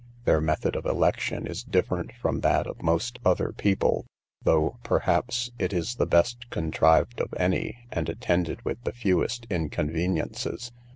Their 0.25 0.41
method 0.41 0.75
of 0.75 0.87
election 0.87 1.45
is 1.45 1.61
different 1.63 2.11
from 2.19 2.39
that 2.39 2.65
of 2.65 2.81
most 2.81 3.19
other 3.23 3.51
people, 3.51 4.07
though, 4.41 4.79
perhaps, 4.81 5.51
it 5.59 5.73
is 5.73 5.93
the 5.97 6.07
best 6.07 6.49
contrived 6.49 7.21
of 7.21 7.35
any, 7.37 7.85
and 7.91 8.09
attended 8.09 8.63
with 8.65 8.83
the 8.83 8.93
fewest 8.93 9.45
inconveniences. 9.51 10.71